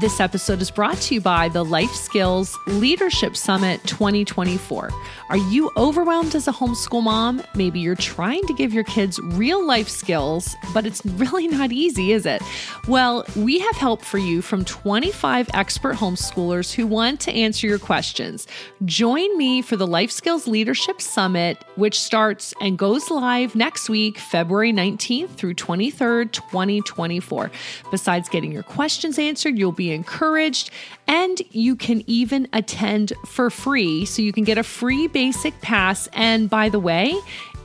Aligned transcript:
This 0.00 0.18
episode 0.18 0.60
is 0.60 0.72
brought 0.72 0.96
to 1.02 1.14
you 1.14 1.20
by 1.20 1.48
the 1.48 1.64
Life 1.64 1.94
Skills 1.94 2.58
Leadership 2.66 3.36
Summit 3.36 3.80
2024. 3.84 4.90
Are 5.30 5.36
you 5.36 5.70
overwhelmed 5.76 6.34
as 6.34 6.48
a 6.48 6.52
homeschool 6.52 7.04
mom? 7.04 7.40
Maybe 7.54 7.78
you're 7.78 7.94
trying 7.94 8.44
to 8.48 8.54
give 8.54 8.74
your 8.74 8.82
kids 8.82 9.20
real 9.20 9.64
life 9.64 9.88
skills, 9.88 10.56
but 10.74 10.84
it's 10.84 11.06
really 11.06 11.46
not 11.46 11.70
easy, 11.70 12.10
is 12.10 12.26
it? 12.26 12.42
Well, 12.88 13.24
we 13.36 13.60
have 13.60 13.76
help 13.76 14.02
for 14.02 14.18
you 14.18 14.42
from 14.42 14.64
25 14.64 15.48
expert 15.54 15.94
homeschoolers 15.94 16.72
who 16.72 16.88
want 16.88 17.20
to 17.20 17.32
answer 17.32 17.68
your 17.68 17.78
questions. 17.78 18.48
Join 18.84 19.38
me 19.38 19.62
for 19.62 19.76
the 19.76 19.86
Life 19.86 20.10
Skills 20.10 20.48
Leadership 20.48 21.00
Summit, 21.00 21.64
which 21.76 22.00
starts 22.00 22.52
and 22.60 22.76
goes 22.76 23.12
live 23.12 23.54
next 23.54 23.88
week, 23.88 24.18
February 24.18 24.72
19th 24.72 25.36
through 25.36 25.54
23rd, 25.54 26.32
2024. 26.32 27.52
Besides 27.92 28.28
getting 28.28 28.50
your 28.50 28.64
questions 28.64 29.20
answered, 29.20 29.56
you'll 29.56 29.70
be 29.70 29.83
be 29.84 29.92
encouraged, 29.92 30.70
and 31.06 31.42
you 31.50 31.76
can 31.76 32.02
even 32.06 32.48
attend 32.52 33.12
for 33.26 33.50
free. 33.50 34.04
So 34.06 34.22
you 34.22 34.32
can 34.32 34.44
get 34.44 34.58
a 34.58 34.62
free 34.62 35.06
basic 35.08 35.60
pass. 35.60 36.08
And 36.12 36.48
by 36.48 36.68
the 36.70 36.78
way, 36.78 37.14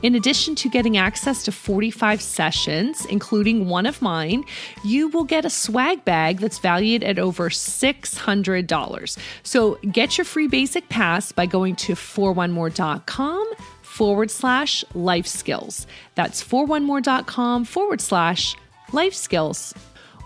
in 0.02 0.14
addition 0.14 0.54
to 0.56 0.68
getting 0.68 0.96
access 0.96 1.42
to 1.44 1.52
45 1.52 2.20
sessions, 2.20 3.06
including 3.06 3.68
one 3.68 3.86
of 3.86 4.00
mine, 4.02 4.44
you 4.84 5.08
will 5.08 5.24
get 5.24 5.44
a 5.44 5.50
swag 5.50 6.04
bag 6.04 6.38
that's 6.38 6.58
valued 6.58 7.02
at 7.04 7.18
over 7.18 7.50
$600. 7.50 9.18
So 9.42 9.74
get 9.90 10.18
your 10.18 10.24
free 10.24 10.48
basic 10.48 10.88
pass 10.88 11.32
by 11.32 11.46
going 11.46 11.76
to 11.76 11.94
4onemore.com 11.94 13.52
forward 13.82 14.30
slash 14.30 14.84
life 14.94 15.26
skills. 15.26 15.86
That's 16.14 16.42
4onemore.com 16.42 17.64
forward 17.64 18.00
slash 18.00 18.56
life 18.92 19.14
skills. 19.14 19.74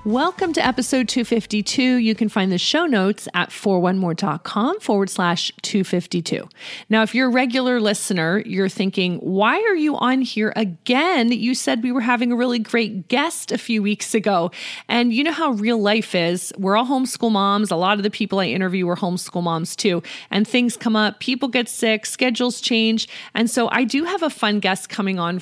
Welcome 0.04 0.52
to 0.52 0.62
episode 0.62 1.08
252. 1.08 1.82
You 1.82 2.14
can 2.14 2.28
find 2.28 2.52
the 2.52 2.58
show 2.58 2.84
notes 2.84 3.26
at 3.32 3.48
4onemore.com 3.48 4.80
forward 4.80 5.08
slash 5.08 5.50
252. 5.62 6.46
Now, 6.90 7.02
if 7.02 7.14
you're 7.14 7.28
a 7.28 7.32
regular 7.32 7.80
listener, 7.80 8.42
you're 8.44 8.68
thinking, 8.68 9.16
why 9.20 9.56
are 9.62 9.74
you 9.74 9.96
on 9.96 10.20
here 10.20 10.52
again? 10.56 11.32
You 11.32 11.54
said 11.54 11.82
we 11.82 11.90
were 11.90 12.02
having 12.02 12.32
a 12.32 12.36
really 12.36 12.58
great 12.58 13.08
guest 13.08 13.50
a 13.50 13.56
few 13.56 13.82
weeks 13.82 14.14
ago. 14.14 14.50
And 14.90 15.10
you 15.14 15.24
know 15.24 15.32
how 15.32 15.52
real 15.52 15.78
life 15.78 16.14
is. 16.14 16.52
We're 16.58 16.76
all 16.76 16.84
homeschool 16.84 17.32
moms. 17.32 17.70
A 17.70 17.76
lot 17.76 17.96
of 17.96 18.02
the 18.02 18.10
people 18.10 18.40
I 18.40 18.48
interview 18.48 18.86
are 18.90 18.96
homeschool 18.96 19.42
moms 19.42 19.74
too. 19.74 20.02
And 20.30 20.46
things 20.46 20.76
come 20.76 20.96
up, 20.96 21.18
people 21.18 21.48
get 21.48 21.66
sick, 21.66 22.04
schedules 22.04 22.60
change. 22.60 23.08
And 23.32 23.48
so 23.48 23.70
I 23.72 23.84
do 23.84 24.04
have 24.04 24.22
a 24.22 24.28
fun 24.28 24.60
guest 24.60 24.90
coming 24.90 25.18
on 25.18 25.40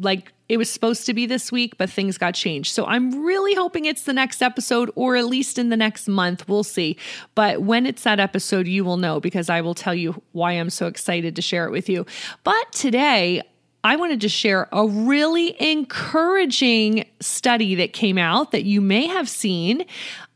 like 0.00 0.32
it 0.48 0.58
was 0.58 0.70
supposed 0.70 1.06
to 1.06 1.14
be 1.14 1.26
this 1.26 1.50
week, 1.50 1.76
but 1.76 1.90
things 1.90 2.18
got 2.18 2.34
changed. 2.34 2.72
So 2.72 2.86
I'm 2.86 3.24
really 3.24 3.54
hoping 3.54 3.84
it's 3.84 4.02
the 4.02 4.12
next 4.12 4.42
episode 4.42 4.90
or 4.94 5.16
at 5.16 5.26
least 5.26 5.58
in 5.58 5.70
the 5.70 5.76
next 5.76 6.06
month. 6.06 6.48
We'll 6.48 6.64
see. 6.64 6.96
But 7.34 7.62
when 7.62 7.86
it's 7.86 8.02
that 8.04 8.20
episode, 8.20 8.68
you 8.68 8.84
will 8.84 8.96
know 8.96 9.18
because 9.18 9.50
I 9.50 9.60
will 9.60 9.74
tell 9.74 9.94
you 9.94 10.22
why 10.32 10.52
I'm 10.52 10.70
so 10.70 10.86
excited 10.86 11.34
to 11.36 11.42
share 11.42 11.66
it 11.66 11.70
with 11.72 11.88
you. 11.88 12.06
But 12.44 12.72
today, 12.72 13.42
I 13.86 13.94
wanted 13.94 14.20
to 14.22 14.28
share 14.28 14.68
a 14.72 14.86
really 14.86 15.54
encouraging 15.62 17.06
study 17.20 17.76
that 17.76 17.92
came 17.92 18.18
out 18.18 18.50
that 18.50 18.64
you 18.64 18.80
may 18.80 19.06
have 19.06 19.28
seen. 19.28 19.84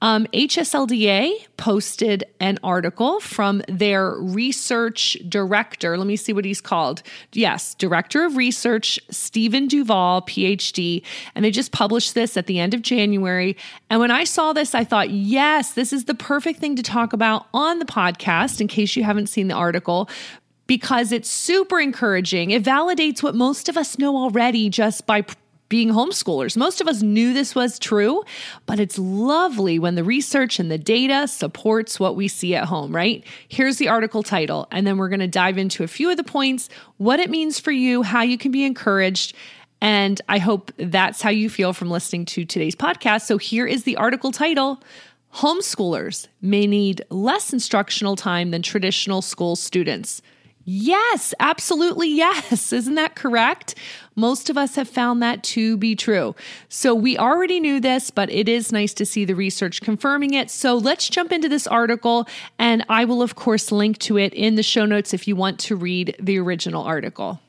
Um, 0.03 0.27
HSLDA 0.33 1.47
posted 1.57 2.25
an 2.41 2.59
article 2.63 3.21
from 3.21 3.63
their 3.69 4.13
research 4.15 5.17
director. 5.29 5.99
Let 5.99 6.07
me 6.07 6.17
see 6.17 6.33
what 6.33 6.45
he's 6.45 6.61
called. 6.61 7.03
Yes, 7.33 7.75
Director 7.75 8.25
of 8.25 8.37
Research, 8.37 8.99
Steven 9.11 9.69
Duvall, 9.69 10.23
PhD. 10.23 11.03
And 11.35 11.45
they 11.45 11.51
just 11.51 11.73
published 11.73 12.15
this 12.15 12.37
at 12.37 12.47
the 12.47 12.59
end 12.59 12.73
of 12.73 12.83
January. 12.83 13.57
And 13.91 14.01
when 14.01 14.11
I 14.11 14.25
saw 14.25 14.53
this, 14.53 14.75
I 14.75 14.85
thought, 14.85 15.11
yes, 15.11 15.73
this 15.73 15.93
is 15.93 16.07
the 16.07 16.15
perfect 16.15 16.61
thing 16.61 16.77
to 16.77 16.83
talk 16.83 17.13
about 17.13 17.47
on 17.53 17.79
the 17.79 17.85
podcast 17.85 18.61
in 18.61 18.69
case 18.69 18.97
you 18.97 19.05
haven't 19.05 19.29
seen 19.29 19.49
the 19.49 19.55
article 19.55 20.09
because 20.71 21.11
it's 21.11 21.29
super 21.29 21.81
encouraging. 21.81 22.53
It 22.53 22.63
validates 22.63 23.25
what 23.25 23.35
most 23.35 23.69
of 23.69 23.77
us 23.77 23.99
know 23.99 24.17
already 24.17 24.71
just 24.71 25.05
by 25.05 25.25
being 25.71 25.89
homeschoolers. 25.89 26.57
Most 26.57 26.83
of 26.83 26.89
us 26.89 27.01
knew 27.01 27.33
this 27.33 27.55
was 27.55 27.79
true, 27.79 28.23
but 28.67 28.79
it's 28.79 28.99
lovely 28.99 29.79
when 29.79 29.95
the 29.95 30.05
research 30.05 30.59
and 30.59 30.71
the 30.71 30.77
data 30.77 31.27
supports 31.27 31.99
what 31.99 32.17
we 32.17 32.29
see 32.29 32.55
at 32.55 32.67
home, 32.67 32.95
right? 32.95 33.25
Here's 33.49 33.79
the 33.79 33.89
article 33.89 34.23
title, 34.23 34.69
and 34.71 34.87
then 34.87 34.99
we're 34.99 35.09
going 35.09 35.21
to 35.21 35.29
dive 35.29 35.57
into 35.57 35.83
a 35.83 35.89
few 35.89 36.11
of 36.11 36.19
the 36.19 36.25
points, 36.25 36.69
what 36.99 37.21
it 37.21 37.31
means 37.31 37.59
for 37.59 37.71
you, 37.71 38.03
how 38.03 38.21
you 38.21 38.37
can 38.37 38.51
be 38.51 38.65
encouraged. 38.65 39.35
And 39.81 40.21
I 40.29 40.39
hope 40.39 40.73
that's 40.77 41.23
how 41.23 41.31
you 41.31 41.49
feel 41.49 41.73
from 41.73 41.89
listening 41.89 42.27
to 42.27 42.45
today's 42.45 42.77
podcast. 42.77 43.23
So 43.23 43.39
here 43.39 43.67
is 43.67 43.85
the 43.85 43.97
article 43.97 44.33
title 44.33 44.83
Homeschoolers 45.35 46.27
may 46.43 46.67
need 46.67 47.05
less 47.09 47.53
instructional 47.53 48.17
time 48.17 48.51
than 48.51 48.63
traditional 48.63 49.23
school 49.23 49.55
students. 49.55 50.21
Yes, 50.65 51.35
absolutely 51.41 52.09
yes. 52.09 52.73
Isn't 52.73 52.95
that 52.97 53.15
correct? 53.15 53.75
Most 54.15 54.51
of 54.51 54.59
us 54.59 54.75
have 54.75 54.89
found 54.89 55.23
that 55.23 55.43
to 55.45 55.77
be 55.77 55.97
true. 55.97 56.35
So 56.69 56.95
we 56.95 57.17
already 57.17 57.61
knew 57.61 57.81
this, 57.81 58.11
but 58.11 58.31
it 58.31 58.49
is 58.49 58.71
nice 58.71 58.93
to 58.95 59.07
see 59.07 59.25
the 59.25 59.35
research 59.35 59.81
confirming 59.81 60.35
it. 60.35 60.51
So 60.51 60.77
let's 60.77 61.09
jump 61.09 61.33
into 61.33 61.49
this 61.49 61.67
article, 61.67 62.29
and 62.59 62.85
I 62.89 63.05
will, 63.05 63.23
of 63.23 63.35
course, 63.35 63.73
link 63.73 63.99
to 64.01 64.19
it 64.19 64.35
in 64.35 64.57
the 64.57 64.63
show 64.63 64.85
notes 64.85 65.15
if 65.15 65.27
you 65.27 65.37
want 65.37 65.59
to 65.61 65.77
read 65.77 66.17
the 66.21 66.39
original 66.39 66.83
article. 66.83 67.41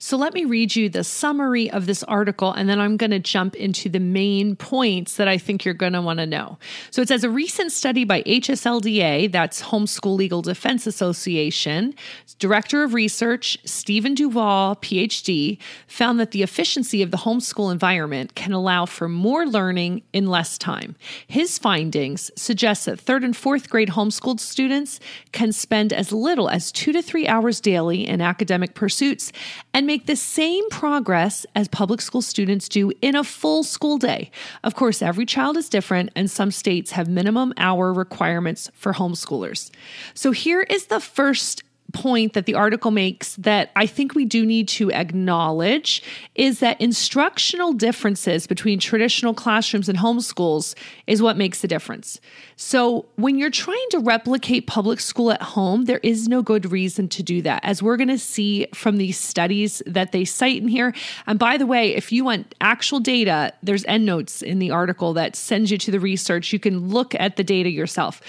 So 0.00 0.16
let 0.16 0.32
me 0.32 0.44
read 0.44 0.76
you 0.76 0.88
the 0.88 1.02
summary 1.02 1.68
of 1.70 1.86
this 1.86 2.04
article, 2.04 2.52
and 2.52 2.68
then 2.68 2.78
I'm 2.78 2.96
going 2.96 3.10
to 3.10 3.18
jump 3.18 3.56
into 3.56 3.88
the 3.88 3.98
main 3.98 4.54
points 4.54 5.16
that 5.16 5.26
I 5.26 5.38
think 5.38 5.64
you're 5.64 5.74
going 5.74 5.94
to 5.94 6.00
want 6.00 6.20
to 6.20 6.26
know. 6.26 6.58
So 6.92 7.02
it 7.02 7.08
says 7.08 7.24
a 7.24 7.30
recent 7.30 7.72
study 7.72 8.04
by 8.04 8.22
HSLDA, 8.22 9.32
that's 9.32 9.62
Homeschool 9.62 10.16
Legal 10.16 10.40
Defense 10.40 10.86
Association, 10.86 11.94
Director 12.38 12.84
of 12.84 12.94
Research 12.94 13.58
Steven 13.64 14.14
Duvall, 14.14 14.76
PhD, 14.76 15.58
found 15.88 16.20
that 16.20 16.30
the 16.30 16.44
efficiency 16.44 17.02
of 17.02 17.10
the 17.10 17.16
homeschool 17.16 17.72
environment 17.72 18.36
can 18.36 18.52
allow 18.52 18.86
for 18.86 19.08
more 19.08 19.46
learning 19.46 20.02
in 20.12 20.28
less 20.28 20.58
time. 20.58 20.94
His 21.26 21.58
findings 21.58 22.30
suggest 22.36 22.86
that 22.86 23.00
third 23.00 23.24
and 23.24 23.36
fourth 23.36 23.68
grade 23.68 23.90
homeschooled 23.90 24.38
students 24.38 25.00
can 25.32 25.50
spend 25.50 25.92
as 25.92 26.12
little 26.12 26.48
as 26.48 26.70
two 26.70 26.92
to 26.92 27.02
three 27.02 27.26
hours 27.26 27.60
daily 27.60 28.06
in 28.06 28.20
academic 28.20 28.74
pursuits 28.74 29.32
and 29.74 29.87
make 29.88 30.04
the 30.04 30.14
same 30.14 30.68
progress 30.68 31.46
as 31.56 31.66
public 31.66 32.02
school 32.02 32.20
students 32.20 32.68
do 32.68 32.92
in 33.00 33.16
a 33.16 33.24
full 33.24 33.64
school 33.64 33.96
day. 33.96 34.30
Of 34.62 34.74
course, 34.74 35.00
every 35.00 35.24
child 35.24 35.56
is 35.56 35.70
different, 35.70 36.10
and 36.14 36.30
some 36.30 36.50
states 36.50 36.90
have 36.90 37.08
minimum 37.08 37.54
hour 37.56 37.90
requirements 37.90 38.70
for 38.74 38.92
homeschoolers. 38.92 39.70
So 40.12 40.30
here 40.30 40.60
is 40.60 40.88
the 40.88 41.00
first 41.00 41.62
point 41.92 42.34
that 42.34 42.44
the 42.44 42.54
article 42.54 42.90
makes 42.90 43.34
that 43.36 43.70
I 43.74 43.86
think 43.86 44.14
we 44.14 44.26
do 44.26 44.44
need 44.44 44.68
to 44.68 44.92
acknowledge 44.92 46.02
is 46.34 46.60
that 46.60 46.78
instructional 46.80 47.72
differences 47.72 48.46
between 48.46 48.78
traditional 48.78 49.32
classrooms 49.32 49.88
and 49.88 49.98
homeschools 49.98 50.74
is 51.06 51.22
what 51.22 51.38
makes 51.38 51.62
the 51.62 51.68
difference. 51.68 52.20
So, 52.56 53.06
when 53.16 53.38
you're 53.38 53.50
trying 53.50 53.86
to 53.90 54.00
replicate 54.00 54.66
public 54.66 55.00
school 55.00 55.30
at 55.30 55.40
home, 55.40 55.86
there 55.86 56.00
is 56.02 56.28
no 56.28 56.42
good 56.42 56.70
reason 56.70 57.08
to 57.08 57.22
do 57.22 57.40
that, 57.42 57.64
as 57.64 57.82
we're 57.82 57.96
going 57.96 58.08
to 58.08 58.18
see 58.18 58.66
from 58.74 58.98
these 58.98 59.18
studies 59.18 59.82
that 59.86 60.12
they 60.12 60.24
cite 60.24 60.60
in 60.60 60.68
here. 60.68 60.94
And 61.26 61.38
by 61.38 61.56
the 61.56 61.66
way, 61.66 61.94
if 61.94 62.12
you 62.12 62.24
want 62.24 62.54
actual 62.60 63.00
data, 63.00 63.54
there's 63.62 63.84
endnotes 63.86 64.42
in 64.42 64.58
the 64.58 64.70
article 64.70 65.14
that 65.14 65.36
sends 65.36 65.70
you 65.70 65.78
to 65.78 65.90
the 65.90 66.00
research. 66.00 66.52
You 66.52 66.58
can 66.58 66.88
look 66.88 67.14
at 67.14 67.36
the 67.36 67.44
data 67.44 67.70
yourself. 67.70 68.20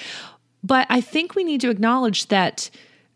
But 0.63 0.87
I 0.89 1.01
think 1.01 1.35
we 1.35 1.43
need 1.43 1.61
to 1.61 1.69
acknowledge 1.69 2.27
that 2.27 2.69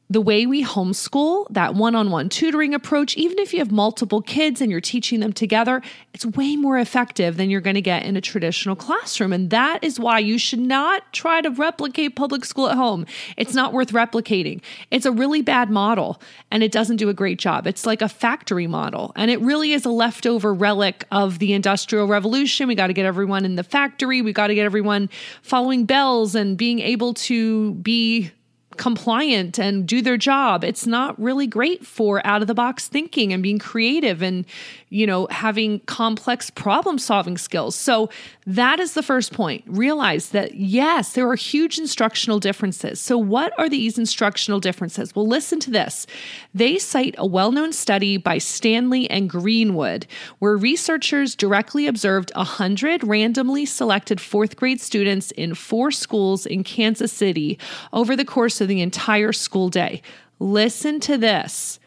the 0.09 0.21
way 0.21 0.45
we 0.45 0.63
homeschool, 0.63 1.47
that 1.49 1.73
one 1.73 1.95
on 1.95 2.11
one 2.11 2.29
tutoring 2.29 2.73
approach, 2.73 3.17
even 3.17 3.39
if 3.39 3.51
you 3.53 3.59
have 3.59 3.71
multiple 3.71 4.21
kids 4.21 4.61
and 4.61 4.69
you're 4.69 4.81
teaching 4.81 5.21
them 5.21 5.33
together, 5.33 5.81
it's 6.13 6.25
way 6.25 6.55
more 6.55 6.77
effective 6.77 7.37
than 7.37 7.49
you're 7.49 7.61
going 7.61 7.73
to 7.75 7.81
get 7.81 8.03
in 8.03 8.15
a 8.15 8.21
traditional 8.21 8.75
classroom. 8.75 9.33
And 9.33 9.49
that 9.49 9.83
is 9.83 9.99
why 9.99 10.19
you 10.19 10.37
should 10.37 10.59
not 10.59 11.11
try 11.13 11.41
to 11.41 11.49
replicate 11.49 12.15
public 12.15 12.45
school 12.45 12.69
at 12.69 12.75
home. 12.75 13.05
It's 13.37 13.53
not 13.53 13.73
worth 13.73 13.91
replicating. 13.91 14.61
It's 14.91 15.05
a 15.05 15.11
really 15.11 15.41
bad 15.41 15.71
model 15.71 16.21
and 16.51 16.61
it 16.61 16.71
doesn't 16.71 16.97
do 16.97 17.09
a 17.09 17.13
great 17.13 17.39
job. 17.39 17.65
It's 17.65 17.85
like 17.85 18.01
a 18.01 18.09
factory 18.09 18.67
model 18.67 19.13
and 19.15 19.31
it 19.31 19.39
really 19.41 19.71
is 19.71 19.85
a 19.85 19.89
leftover 19.89 20.53
relic 20.53 21.05
of 21.11 21.39
the 21.39 21.53
Industrial 21.53 22.07
Revolution. 22.07 22.67
We 22.67 22.75
got 22.75 22.87
to 22.87 22.93
get 22.93 23.05
everyone 23.05 23.45
in 23.45 23.55
the 23.55 23.63
factory, 23.63 24.21
we 24.21 24.33
got 24.33 24.47
to 24.47 24.55
get 24.55 24.65
everyone 24.65 25.09
following 25.41 25.85
bells 25.85 26.35
and 26.35 26.57
being 26.57 26.79
able 26.79 27.13
to 27.15 27.73
be 27.75 28.31
compliant 28.77 29.59
and 29.59 29.87
do 29.87 30.01
their 30.01 30.17
job. 30.17 30.63
It's 30.63 30.87
not 30.87 31.19
really 31.19 31.47
great 31.47 31.85
for 31.85 32.25
out 32.25 32.41
of 32.41 32.47
the 32.47 32.53
box 32.53 32.87
thinking 32.87 33.33
and 33.33 33.43
being 33.43 33.59
creative 33.59 34.21
and, 34.21 34.45
you 34.89 35.07
know, 35.07 35.27
having 35.29 35.79
complex 35.81 36.49
problem 36.49 36.97
solving 36.97 37.37
skills. 37.37 37.75
So 37.75 38.09
that 38.45 38.79
is 38.79 38.93
the 38.93 39.03
first 39.03 39.33
point. 39.33 39.63
Realize 39.67 40.29
that 40.29 40.55
yes, 40.55 41.13
there 41.13 41.29
are 41.29 41.35
huge 41.35 41.77
instructional 41.79 42.39
differences. 42.39 42.99
So 42.99 43.17
what 43.17 43.57
are 43.57 43.69
these 43.69 43.97
instructional 43.97 44.59
differences? 44.59 45.15
Well, 45.15 45.27
listen 45.27 45.59
to 45.61 45.71
this. 45.71 46.05
They 46.53 46.77
cite 46.77 47.15
a 47.17 47.25
well 47.25 47.51
known 47.51 47.73
study 47.73 48.17
by 48.17 48.37
Stanley 48.37 49.09
and 49.09 49.29
Greenwood, 49.29 50.07
where 50.39 50.57
researchers 50.57 51.35
directly 51.35 51.87
observed 51.87 52.31
100 52.35 53.03
randomly 53.03 53.65
selected 53.65 54.19
fourth 54.19 54.55
grade 54.55 54.81
students 54.81 55.31
in 55.31 55.55
four 55.55 55.91
schools 55.91 56.45
in 56.45 56.63
Kansas 56.63 57.11
City 57.11 57.57
over 57.91 58.15
the 58.15 58.25
course 58.25 58.61
of 58.63 58.67
the 58.67 58.81
entire 58.81 59.31
school 59.31 59.69
day. 59.69 60.01
Listen 60.39 60.99
to 61.01 61.17
this. 61.17 61.79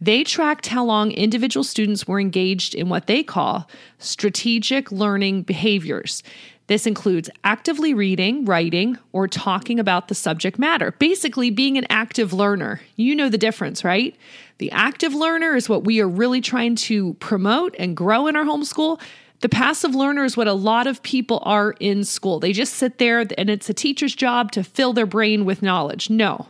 They 0.00 0.24
tracked 0.24 0.68
how 0.68 0.84
long 0.84 1.10
individual 1.10 1.64
students 1.64 2.08
were 2.08 2.20
engaged 2.20 2.74
in 2.74 2.88
what 2.88 3.06
they 3.06 3.22
call 3.22 3.68
strategic 3.98 4.90
learning 4.90 5.42
behaviors. 5.42 6.22
This 6.68 6.86
includes 6.86 7.28
actively 7.42 7.92
reading, 7.94 8.44
writing, 8.44 8.96
or 9.12 9.26
talking 9.26 9.80
about 9.80 10.06
the 10.06 10.14
subject 10.14 10.56
matter. 10.56 10.92
Basically, 10.92 11.50
being 11.50 11.76
an 11.76 11.84
active 11.90 12.32
learner. 12.32 12.80
You 12.94 13.16
know 13.16 13.28
the 13.28 13.36
difference, 13.36 13.82
right? 13.82 14.16
The 14.58 14.70
active 14.70 15.12
learner 15.12 15.56
is 15.56 15.68
what 15.68 15.84
we 15.84 16.00
are 16.00 16.08
really 16.08 16.40
trying 16.40 16.76
to 16.76 17.14
promote 17.14 17.74
and 17.76 17.96
grow 17.96 18.28
in 18.28 18.36
our 18.36 18.44
homeschool. 18.44 19.00
The 19.40 19.48
passive 19.48 19.94
learner 19.94 20.24
is 20.24 20.36
what 20.36 20.48
a 20.48 20.52
lot 20.52 20.86
of 20.86 21.02
people 21.02 21.42
are 21.44 21.74
in 21.80 22.04
school. 22.04 22.40
They 22.40 22.52
just 22.52 22.74
sit 22.74 22.98
there 22.98 23.20
and 23.20 23.48
it's 23.48 23.70
a 23.70 23.74
teacher's 23.74 24.14
job 24.14 24.52
to 24.52 24.62
fill 24.62 24.92
their 24.92 25.06
brain 25.06 25.46
with 25.46 25.62
knowledge. 25.62 26.10
No, 26.10 26.46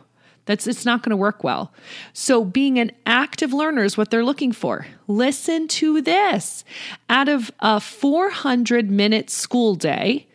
that's 0.46 0.66
it's 0.66 0.84
not 0.84 1.02
going 1.02 1.10
to 1.10 1.16
work 1.16 1.44
well. 1.44 1.72
So 2.12 2.44
being 2.44 2.81
an 2.81 2.90
active 3.06 3.52
learner 3.52 3.84
is 3.84 3.96
what 3.96 4.10
they're 4.10 4.25
looking 4.25 4.50
for. 4.50 4.87
Listen 5.06 5.69
to 5.69 6.00
this. 6.02 6.64
Out 7.08 7.28
of 7.28 7.52
a 7.60 7.78
400 7.78 8.90
minute 8.90 9.31
school 9.31 9.76
day, 9.76 10.26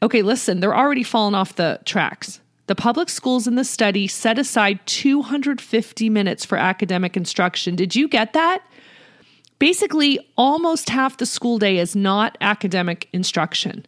okay, 0.00 0.22
listen, 0.22 0.60
they're 0.60 0.76
already 0.76 1.02
falling 1.02 1.34
off 1.34 1.56
the 1.56 1.80
tracks. 1.84 2.40
The 2.66 2.76
public 2.76 3.08
schools 3.08 3.48
in 3.48 3.56
the 3.56 3.64
study 3.64 4.06
set 4.06 4.38
aside 4.38 4.78
250 4.86 6.08
minutes 6.08 6.44
for 6.44 6.56
academic 6.56 7.16
instruction. 7.16 7.74
Did 7.74 7.96
you 7.96 8.06
get 8.06 8.32
that? 8.32 8.62
Basically, 9.58 10.18
almost 10.36 10.90
half 10.90 11.16
the 11.16 11.26
school 11.26 11.58
day 11.58 11.78
is 11.78 11.94
not 11.94 12.36
academic 12.40 13.08
instruction. 13.12 13.86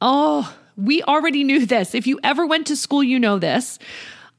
Oh, 0.00 0.54
we 0.76 1.02
already 1.02 1.44
knew 1.44 1.66
this. 1.66 1.94
If 1.94 2.06
you 2.06 2.18
ever 2.22 2.46
went 2.46 2.66
to 2.68 2.76
school, 2.76 3.02
you 3.02 3.18
know 3.18 3.38
this. 3.38 3.78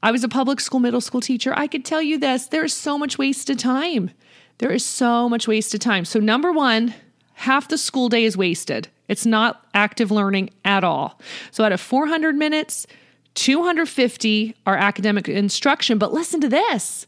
I 0.02 0.10
was 0.10 0.24
a 0.24 0.28
public 0.28 0.60
school 0.60 0.80
middle 0.80 1.00
school 1.00 1.20
teacher. 1.20 1.54
I 1.56 1.66
could 1.66 1.84
tell 1.84 2.02
you 2.02 2.18
this 2.18 2.46
there's 2.46 2.74
so 2.74 2.98
much 2.98 3.18
wasted 3.18 3.58
time. 3.58 4.10
There 4.58 4.70
is 4.70 4.84
so 4.84 5.28
much 5.28 5.48
wasted 5.48 5.80
time. 5.80 6.04
So, 6.04 6.20
number 6.20 6.52
one, 6.52 6.94
half 7.34 7.68
the 7.68 7.78
school 7.78 8.08
day 8.08 8.24
is 8.24 8.36
wasted. 8.36 8.88
It's 9.08 9.26
not 9.26 9.66
active 9.74 10.10
learning 10.10 10.50
at 10.64 10.84
all. 10.84 11.20
So, 11.50 11.64
out 11.64 11.72
of 11.72 11.80
400 11.80 12.34
minutes, 12.34 12.86
250 13.34 14.54
are 14.66 14.76
academic 14.76 15.28
instruction. 15.28 15.98
But 15.98 16.12
listen 16.12 16.40
to 16.40 16.48
this 16.48 17.06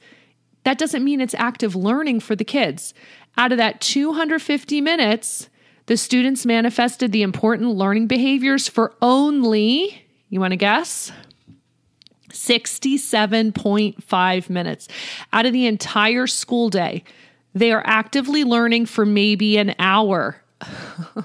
that 0.65 0.79
doesn't 0.79 1.05
mean 1.05 1.21
it's 1.21 1.35
active 1.35 1.77
learning 1.77 2.19
for 2.19 2.35
the 2.35 2.45
kids. 2.45 2.93
Out 3.37 3.53
of 3.53 3.59
that 3.59 3.81
250 3.81 4.81
minutes, 4.81 5.49
the 5.87 5.97
students 5.97 6.47
manifested 6.47 7.11
the 7.13 7.23
important 7.23 7.71
learning 7.71 8.07
behaviors 8.07 8.69
for 8.69 8.95
only, 9.01 10.05
you 10.29 10.41
want 10.41 10.53
to 10.53 10.57
guess? 10.57 11.11
67.5 12.31 14.51
minutes 14.51 14.89
out 15.33 15.47
of 15.47 15.53
the 15.53 15.67
entire 15.67 16.27
school 16.27 16.69
day. 16.71 17.05
They 17.55 17.71
are 17.73 17.83
actively 17.87 18.43
learning 18.45 18.87
for 18.87 19.07
maybe 19.07 19.57
an 19.57 19.75
hour. 19.79 20.43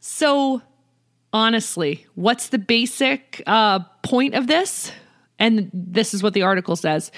so, 0.00 0.62
honestly, 1.32 2.06
what's 2.14 2.48
the 2.48 2.58
basic 2.58 3.42
uh, 3.46 3.78
point 4.02 4.34
of 4.34 4.48
this? 4.48 4.90
And 5.38 5.70
this 5.72 6.14
is 6.14 6.22
what 6.22 6.34
the 6.34 6.42
article 6.42 6.74
says. 6.74 7.12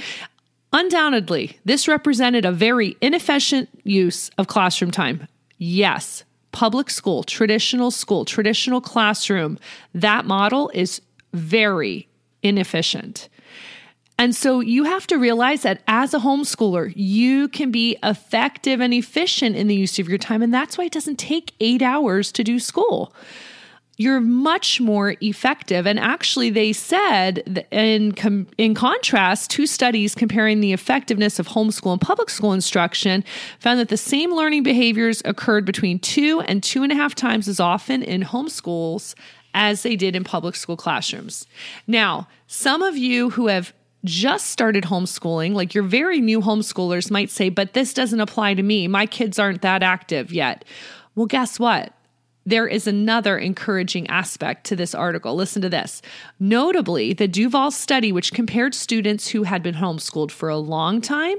Undoubtedly, 0.72 1.58
this 1.64 1.88
represented 1.88 2.44
a 2.44 2.52
very 2.52 2.96
inefficient 3.00 3.68
use 3.82 4.30
of 4.38 4.46
classroom 4.46 4.90
time. 4.90 5.26
Yes, 5.58 6.24
public 6.52 6.90
school, 6.90 7.22
traditional 7.24 7.90
school, 7.90 8.24
traditional 8.24 8.80
classroom, 8.80 9.58
that 9.94 10.24
model 10.24 10.70
is 10.72 11.00
very 11.32 12.08
inefficient. 12.42 13.28
And 14.18 14.36
so 14.36 14.60
you 14.60 14.84
have 14.84 15.06
to 15.08 15.16
realize 15.16 15.62
that 15.62 15.82
as 15.88 16.12
a 16.12 16.18
homeschooler, 16.18 16.92
you 16.94 17.48
can 17.48 17.70
be 17.70 17.96
effective 18.02 18.80
and 18.80 18.92
efficient 18.92 19.56
in 19.56 19.66
the 19.66 19.74
use 19.74 19.98
of 19.98 20.08
your 20.08 20.18
time. 20.18 20.42
And 20.42 20.52
that's 20.52 20.76
why 20.76 20.84
it 20.84 20.92
doesn't 20.92 21.18
take 21.18 21.52
eight 21.58 21.80
hours 21.80 22.30
to 22.32 22.44
do 22.44 22.58
school. 22.58 23.14
You're 23.96 24.20
much 24.20 24.80
more 24.80 25.16
effective. 25.20 25.86
And 25.86 25.98
actually, 25.98 26.48
they 26.48 26.72
said 26.72 27.66
in, 27.70 28.12
com- 28.12 28.46
in 28.56 28.74
contrast, 28.74 29.50
two 29.50 29.66
studies 29.66 30.14
comparing 30.14 30.60
the 30.60 30.72
effectiveness 30.72 31.38
of 31.38 31.48
homeschool 31.48 31.92
and 31.92 32.00
public 32.00 32.30
school 32.30 32.54
instruction 32.54 33.24
found 33.58 33.78
that 33.78 33.90
the 33.90 33.98
same 33.98 34.34
learning 34.34 34.62
behaviors 34.62 35.20
occurred 35.26 35.66
between 35.66 35.98
two 35.98 36.40
and 36.42 36.62
two 36.62 36.82
and 36.82 36.92
a 36.92 36.94
half 36.94 37.14
times 37.14 37.46
as 37.46 37.60
often 37.60 38.02
in 38.02 38.22
homeschools 38.22 39.14
as 39.52 39.82
they 39.82 39.96
did 39.96 40.16
in 40.16 40.24
public 40.24 40.54
school 40.54 40.76
classrooms. 40.76 41.46
Now, 41.86 42.28
some 42.46 42.82
of 42.82 42.96
you 42.96 43.30
who 43.30 43.48
have 43.48 43.74
just 44.04 44.46
started 44.46 44.84
homeschooling, 44.84 45.52
like 45.52 45.74
your 45.74 45.84
very 45.84 46.20
new 46.20 46.40
homeschoolers 46.40 47.10
might 47.10 47.30
say, 47.30 47.48
but 47.48 47.74
this 47.74 47.92
doesn't 47.92 48.20
apply 48.20 48.54
to 48.54 48.62
me. 48.62 48.88
My 48.88 49.06
kids 49.06 49.38
aren't 49.38 49.62
that 49.62 49.82
active 49.82 50.32
yet. 50.32 50.64
Well, 51.14 51.26
guess 51.26 51.58
what? 51.58 51.92
There 52.46 52.66
is 52.66 52.86
another 52.86 53.36
encouraging 53.36 54.06
aspect 54.08 54.64
to 54.64 54.76
this 54.76 54.94
article. 54.94 55.34
Listen 55.34 55.62
to 55.62 55.68
this. 55.68 56.00
Notably, 56.38 57.12
the 57.12 57.28
Duvall 57.28 57.70
study, 57.70 58.12
which 58.12 58.32
compared 58.32 58.74
students 58.74 59.28
who 59.28 59.42
had 59.42 59.62
been 59.62 59.74
homeschooled 59.74 60.30
for 60.30 60.48
a 60.48 60.56
long 60.56 61.00
time 61.00 61.38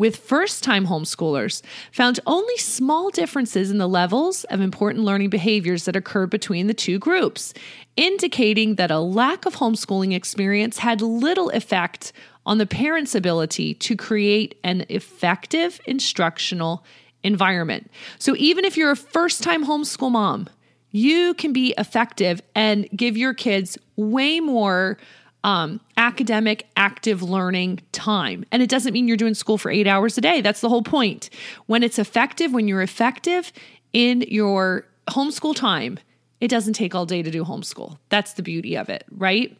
with 0.00 0.16
first 0.16 0.64
time 0.64 0.86
homeschoolers 0.86 1.60
found 1.92 2.18
only 2.26 2.56
small 2.56 3.10
differences 3.10 3.70
in 3.70 3.76
the 3.76 3.86
levels 3.86 4.44
of 4.44 4.58
important 4.58 5.04
learning 5.04 5.28
behaviors 5.28 5.84
that 5.84 5.94
occurred 5.94 6.30
between 6.30 6.68
the 6.68 6.74
two 6.74 6.98
groups, 6.98 7.52
indicating 7.96 8.76
that 8.76 8.90
a 8.90 8.98
lack 8.98 9.44
of 9.44 9.56
homeschooling 9.56 10.14
experience 10.14 10.78
had 10.78 11.02
little 11.02 11.50
effect 11.50 12.14
on 12.46 12.56
the 12.56 12.64
parent's 12.64 13.14
ability 13.14 13.74
to 13.74 13.94
create 13.94 14.58
an 14.64 14.86
effective 14.88 15.78
instructional 15.84 16.82
environment. 17.22 17.90
So 18.18 18.34
even 18.36 18.64
if 18.64 18.76
you're 18.76 18.90
a 18.90 18.96
first 18.96 19.42
time 19.42 19.66
homeschool 19.66 20.10
mom, 20.10 20.48
you 20.90 21.34
can 21.34 21.52
be 21.52 21.74
effective 21.78 22.40
and 22.54 22.88
give 22.94 23.16
your 23.16 23.34
kids 23.34 23.78
way 23.96 24.40
more 24.40 24.98
um, 25.44 25.80
academic 25.96 26.66
active 26.76 27.22
learning 27.22 27.80
time. 27.92 28.44
And 28.52 28.62
it 28.62 28.68
doesn't 28.68 28.92
mean 28.92 29.08
you're 29.08 29.16
doing 29.16 29.34
school 29.34 29.58
for 29.58 29.70
eight 29.70 29.86
hours 29.86 30.18
a 30.18 30.20
day. 30.20 30.40
That's 30.40 30.60
the 30.60 30.68
whole 30.68 30.82
point. 30.82 31.30
When 31.66 31.82
it's 31.82 31.98
effective, 31.98 32.52
when 32.52 32.68
you're 32.68 32.82
effective 32.82 33.52
in 33.92 34.22
your 34.22 34.84
homeschool 35.08 35.56
time, 35.56 35.98
it 36.40 36.48
doesn't 36.48 36.72
take 36.72 36.94
all 36.94 37.06
day 37.06 37.22
to 37.22 37.30
do 37.30 37.44
homeschool. 37.44 37.98
That's 38.08 38.34
the 38.34 38.42
beauty 38.42 38.76
of 38.76 38.88
it, 38.88 39.04
right? 39.10 39.56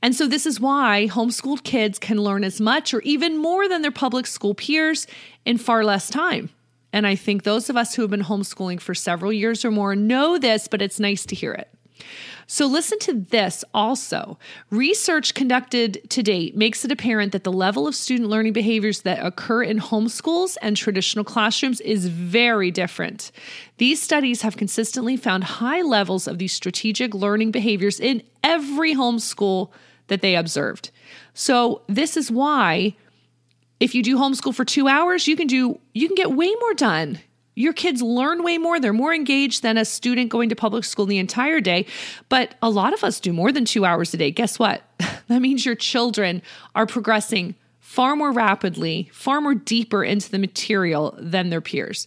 And 0.00 0.14
so, 0.14 0.26
this 0.26 0.46
is 0.46 0.58
why 0.58 1.08
homeschooled 1.10 1.62
kids 1.62 1.98
can 1.98 2.18
learn 2.18 2.42
as 2.42 2.60
much 2.60 2.94
or 2.94 3.00
even 3.02 3.36
more 3.36 3.68
than 3.68 3.82
their 3.82 3.90
public 3.90 4.26
school 4.26 4.54
peers 4.54 5.06
in 5.44 5.58
far 5.58 5.84
less 5.84 6.08
time. 6.08 6.50
And 6.92 7.06
I 7.06 7.14
think 7.14 7.42
those 7.42 7.70
of 7.70 7.76
us 7.76 7.94
who 7.94 8.02
have 8.02 8.10
been 8.10 8.24
homeschooling 8.24 8.80
for 8.80 8.94
several 8.94 9.32
years 9.32 9.64
or 9.64 9.70
more 9.70 9.96
know 9.96 10.38
this, 10.38 10.68
but 10.68 10.82
it's 10.82 11.00
nice 11.00 11.24
to 11.26 11.34
hear 11.34 11.52
it. 11.52 11.68
So, 12.46 12.66
listen 12.66 12.98
to 13.00 13.14
this 13.14 13.64
also. 13.72 14.38
Research 14.70 15.34
conducted 15.34 16.10
to 16.10 16.22
date 16.22 16.56
makes 16.56 16.84
it 16.84 16.92
apparent 16.92 17.32
that 17.32 17.44
the 17.44 17.52
level 17.52 17.86
of 17.86 17.94
student 17.94 18.28
learning 18.28 18.52
behaviors 18.52 19.02
that 19.02 19.24
occur 19.24 19.62
in 19.62 19.78
homeschools 19.78 20.56
and 20.60 20.76
traditional 20.76 21.24
classrooms 21.24 21.80
is 21.80 22.08
very 22.08 22.70
different. 22.70 23.30
These 23.78 24.02
studies 24.02 24.42
have 24.42 24.56
consistently 24.56 25.16
found 25.16 25.44
high 25.44 25.82
levels 25.82 26.26
of 26.26 26.38
these 26.38 26.52
strategic 26.52 27.14
learning 27.14 27.52
behaviors 27.52 28.00
in 28.00 28.22
every 28.42 28.94
homeschool 28.94 29.70
that 30.08 30.20
they 30.20 30.34
observed. 30.34 30.90
So, 31.34 31.82
this 31.86 32.16
is 32.16 32.30
why 32.30 32.96
if 33.82 33.94
you 33.94 34.02
do 34.02 34.16
homeschool 34.16 34.54
for 34.54 34.64
2 34.64 34.88
hours, 34.88 35.26
you 35.26 35.36
can 35.36 35.46
do 35.46 35.78
you 35.92 36.08
can 36.08 36.14
get 36.14 36.32
way 36.32 36.54
more 36.60 36.74
done 36.74 37.18
your 37.54 37.72
kids 37.72 38.00
learn 38.00 38.42
way 38.42 38.56
more. 38.58 38.80
They're 38.80 38.92
more 38.92 39.12
engaged 39.12 39.62
than 39.62 39.76
a 39.76 39.84
student 39.84 40.30
going 40.30 40.48
to 40.48 40.56
public 40.56 40.84
school 40.84 41.06
the 41.06 41.18
entire 41.18 41.60
day. 41.60 41.86
But 42.28 42.54
a 42.62 42.70
lot 42.70 42.94
of 42.94 43.04
us 43.04 43.20
do 43.20 43.32
more 43.32 43.52
than 43.52 43.64
two 43.64 43.84
hours 43.84 44.14
a 44.14 44.16
day. 44.16 44.30
Guess 44.30 44.58
what? 44.58 44.82
that 45.28 45.42
means 45.42 45.66
your 45.66 45.74
children 45.74 46.42
are 46.74 46.86
progressing 46.86 47.54
far 47.82 48.14
more 48.14 48.30
rapidly, 48.30 49.10
far 49.12 49.40
more 49.40 49.56
deeper 49.56 50.04
into 50.04 50.30
the 50.30 50.38
material 50.38 51.14
than 51.18 51.50
their 51.50 51.60
peers. 51.60 52.06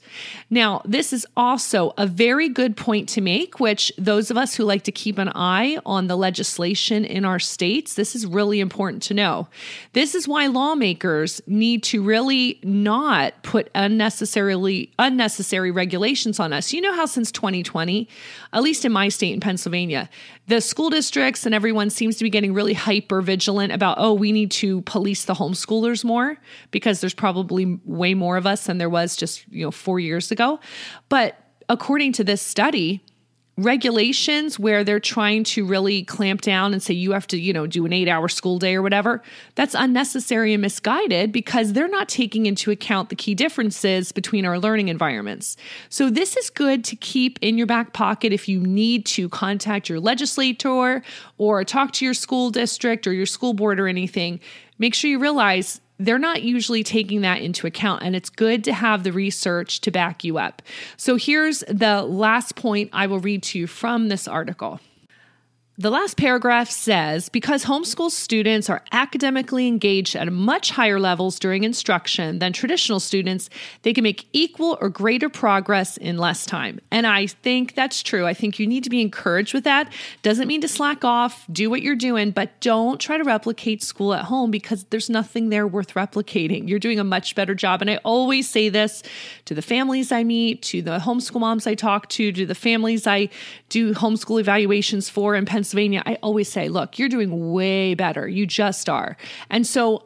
Now, 0.49 0.81
this 0.85 1.11
is 1.11 1.27
also 1.35 1.93
a 1.97 2.07
very 2.07 2.47
good 2.47 2.77
point 2.77 3.09
to 3.09 3.21
make, 3.21 3.59
which 3.59 3.91
those 3.97 4.31
of 4.31 4.37
us 4.37 4.55
who 4.55 4.63
like 4.63 4.83
to 4.83 4.91
keep 4.91 5.17
an 5.17 5.29
eye 5.35 5.77
on 5.85 6.07
the 6.07 6.15
legislation 6.15 7.03
in 7.03 7.25
our 7.25 7.39
states, 7.39 7.93
this 7.93 8.15
is 8.15 8.25
really 8.25 8.61
important 8.61 9.03
to 9.03 9.13
know. 9.13 9.49
This 9.91 10.15
is 10.15 10.29
why 10.29 10.47
lawmakers 10.47 11.41
need 11.45 11.83
to 11.83 12.01
really 12.01 12.57
not 12.63 13.43
put 13.43 13.69
unnecessarily 13.75 14.91
unnecessary 14.97 15.71
regulations 15.71 16.39
on 16.39 16.53
us. 16.53 16.71
You 16.71 16.79
know 16.79 16.95
how 16.95 17.05
since 17.05 17.33
2020, 17.33 18.07
at 18.53 18.63
least 18.63 18.85
in 18.85 18.93
my 18.93 19.09
state 19.09 19.33
in 19.33 19.41
Pennsylvania, 19.41 20.09
the 20.47 20.61
school 20.61 20.89
districts 20.89 21.45
and 21.45 21.53
everyone 21.53 21.89
seems 21.89 22.17
to 22.17 22.23
be 22.23 22.29
getting 22.29 22.53
really 22.53 22.73
hyper 22.73 23.21
vigilant 23.21 23.73
about, 23.73 23.97
oh, 23.99 24.13
we 24.13 24.31
need 24.31 24.51
to 24.51 24.81
police 24.83 25.25
the 25.25 25.33
homeschoolers 25.65 26.03
more 26.03 26.37
because 26.71 27.01
there's 27.01 27.13
probably 27.13 27.79
way 27.85 28.13
more 28.13 28.37
of 28.37 28.45
us 28.45 28.65
than 28.65 28.77
there 28.77 28.89
was 28.89 29.15
just, 29.15 29.45
you 29.49 29.65
know, 29.65 29.71
four 29.71 29.99
years 29.99 30.31
ago. 30.31 30.59
But 31.09 31.37
according 31.69 32.13
to 32.13 32.23
this 32.23 32.41
study, 32.41 33.03
regulations 33.57 34.59
where 34.59 34.83
they're 34.83 34.99
trying 34.99 35.43
to 35.43 35.65
really 35.65 36.03
clamp 36.03 36.41
down 36.41 36.73
and 36.73 36.83
say 36.83 36.93
you 36.93 37.13
have 37.13 37.25
to, 37.25 37.39
you 37.39 37.53
know, 37.53 37.65
do 37.65 37.85
an 37.85 37.91
8-hour 37.91 38.27
school 38.27 38.59
day 38.59 38.75
or 38.75 38.81
whatever, 38.81 39.23
that's 39.55 39.73
unnecessary 39.73 40.53
and 40.53 40.61
misguided 40.61 41.31
because 41.31 41.71
they're 41.71 41.87
not 41.87 42.09
taking 42.09 42.47
into 42.47 42.69
account 42.69 43.07
the 43.07 43.15
key 43.15 43.33
differences 43.33 44.11
between 44.11 44.45
our 44.45 44.59
learning 44.59 44.89
environments. 44.89 45.55
So 45.87 46.09
this 46.09 46.35
is 46.35 46.49
good 46.49 46.83
to 46.83 46.97
keep 46.97 47.39
in 47.41 47.57
your 47.57 47.67
back 47.67 47.93
pocket 47.93 48.33
if 48.33 48.49
you 48.49 48.59
need 48.59 49.05
to 49.07 49.29
contact 49.29 49.87
your 49.87 50.01
legislator 50.01 51.01
or 51.37 51.63
talk 51.63 51.93
to 51.93 52.05
your 52.05 52.13
school 52.13 52.49
district 52.49 53.07
or 53.07 53.13
your 53.13 53.25
school 53.25 53.53
board 53.53 53.79
or 53.79 53.87
anything. 53.87 54.41
Make 54.79 54.93
sure 54.93 55.09
you 55.09 55.19
realize 55.19 55.79
they're 55.97 56.19
not 56.19 56.43
usually 56.43 56.83
taking 56.83 57.21
that 57.21 57.41
into 57.41 57.67
account. 57.67 58.03
And 58.03 58.15
it's 58.15 58.29
good 58.29 58.63
to 58.65 58.73
have 58.73 59.03
the 59.03 59.11
research 59.11 59.81
to 59.81 59.91
back 59.91 60.23
you 60.23 60.37
up. 60.37 60.61
So 60.97 61.15
here's 61.15 61.59
the 61.67 62.01
last 62.01 62.55
point 62.55 62.89
I 62.93 63.07
will 63.07 63.19
read 63.19 63.43
to 63.43 63.59
you 63.59 63.67
from 63.67 64.09
this 64.09 64.27
article. 64.27 64.79
The 65.77 65.89
last 65.89 66.15
paragraph 66.15 66.69
says 66.69 67.27
because 67.27 67.65
homeschool 67.65 68.09
students 68.09 68.69
are 68.69 68.81
academically 68.93 69.67
engaged 69.67 70.15
at 70.15 70.31
much 70.31 70.71
higher 70.71 71.01
levels 71.01 71.37
during 71.37 71.65
instruction 71.65 72.39
than 72.39 72.53
traditional 72.53 73.01
students, 73.01 73.49
they 73.81 73.91
can 73.91 74.03
make 74.03 74.25
equal 74.31 74.77
or 74.79 74.87
greater 74.87 75.27
progress 75.27 75.97
in 75.97 76.17
less 76.17 76.45
time. 76.45 76.79
And 76.91 77.05
I 77.05 77.27
think 77.27 77.75
that's 77.75 78.01
true. 78.01 78.25
I 78.25 78.33
think 78.33 78.57
you 78.57 78.65
need 78.67 78.85
to 78.85 78.89
be 78.89 79.01
encouraged 79.01 79.53
with 79.53 79.65
that. 79.65 79.91
Doesn't 80.21 80.47
mean 80.47 80.61
to 80.61 80.69
slack 80.69 81.03
off, 81.03 81.45
do 81.51 81.69
what 81.69 81.81
you're 81.81 81.93
doing, 81.97 82.31
but 82.31 82.57
don't 82.61 82.97
try 82.97 83.17
to 83.17 83.25
replicate 83.25 83.83
school 83.83 84.13
at 84.13 84.23
home 84.23 84.51
because 84.51 84.85
there's 84.91 85.09
nothing 85.09 85.49
there 85.49 85.67
worth 85.67 85.93
replicating. 85.93 86.69
You're 86.69 86.79
doing 86.79 87.01
a 87.01 87.03
much 87.03 87.35
better 87.35 87.53
job. 87.53 87.81
And 87.81 87.91
I 87.91 87.97
always 88.05 88.47
say 88.47 88.69
this 88.69 89.03
to 89.43 89.53
the 89.53 89.61
families 89.61 90.13
I 90.13 90.23
meet, 90.23 90.61
to 90.63 90.81
the 90.81 90.99
homeschool 90.99 91.41
moms 91.41 91.67
I 91.67 91.75
talk 91.75 92.07
to, 92.11 92.31
to 92.31 92.45
the 92.45 92.55
families 92.55 93.05
I 93.05 93.27
do 93.67 93.93
homeschool 93.93 94.39
evaluations 94.39 95.09
for 95.09 95.35
in 95.35 95.43
Pennsylvania 95.43 95.64
Pennsylvania, 95.65 96.03
I 96.05 96.19
always 96.21 96.47
say, 96.47 96.69
look, 96.69 96.99
you're 96.99 97.09
doing 97.09 97.51
way 97.51 97.95
better. 97.95 98.27
You 98.27 98.45
just 98.45 98.87
are. 98.87 99.17
And 99.49 99.65
so 99.65 100.03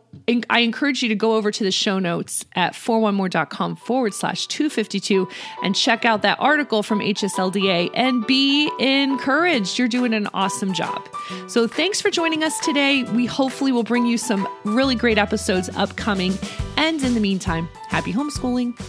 I 0.50 0.60
encourage 0.60 1.04
you 1.04 1.10
to 1.10 1.16
go 1.16 1.36
over 1.36 1.52
to 1.52 1.64
the 1.66 1.72
show 1.72 2.00
notes 2.00 2.46
at 2.56 2.72
4onemore.com 2.76 3.76
forward 3.76 4.14
slash 4.14 4.48
252 4.48 5.28
and 5.62 5.76
check 5.76 6.06
out 6.06 6.22
that 6.22 6.40
article 6.40 6.82
from 6.82 7.00
HSLDA 7.00 7.92
and 7.94 8.26
be 8.26 8.72
encouraged. 8.80 9.78
You're 9.78 9.90
doing 9.90 10.14
an 10.14 10.30
awesome 10.34 10.72
job. 10.72 11.10
So 11.50 11.68
thanks 11.68 12.00
for 12.00 12.10
joining 12.10 12.42
us 12.42 12.58
today. 12.62 13.04
We 13.04 13.26
hopefully 13.26 13.74
will 13.74 13.84
bring 13.84 14.06
you 14.06 14.18
some 14.18 14.48
really 14.64 14.96
great 14.96 15.18
episodes 15.18 15.70
upcoming. 15.76 16.36
And 16.78 17.04
in 17.04 17.16
the 17.16 17.20
meantime, 17.20 17.68
happy 17.90 18.14
homeschooling. 18.14 18.80